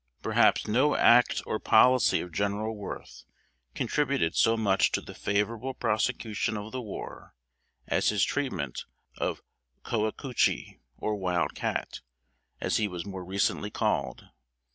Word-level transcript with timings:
Perhaps 0.23 0.67
no 0.67 0.95
act 0.95 1.43
or 1.45 1.59
policy 1.59 2.21
of 2.21 2.31
General 2.31 2.75
Worth 2.75 3.23
contributed 3.75 4.33
so 4.35 4.57
much 4.57 4.91
to 4.93 4.99
the 4.99 5.13
favorable 5.13 5.75
prosecution 5.75 6.57
of 6.57 6.71
the 6.71 6.81
war, 6.81 7.35
as 7.85 8.09
his 8.09 8.23
treatment 8.23 8.85
of 9.19 9.43
Coacoochee, 9.83 10.79
or 10.97 11.15
Wild 11.17 11.53
Cat, 11.53 11.99
as 12.59 12.77
he 12.77 12.87
was 12.87 13.05
more 13.05 13.23
recently 13.23 13.69
called. 13.69 14.25